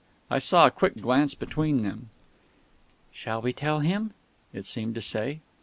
[0.31, 2.09] I saw a quick glance between them.
[3.11, 4.15] "Shall we tell him?"
[4.51, 5.41] it seemed to say....